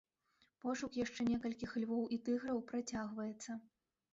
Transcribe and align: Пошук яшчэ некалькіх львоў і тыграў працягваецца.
Пошук 0.63 0.95
яшчэ 0.99 1.27
некалькіх 1.27 1.75
львоў 1.83 2.07
і 2.17 2.19
тыграў 2.27 2.57
працягваецца. 2.73 3.51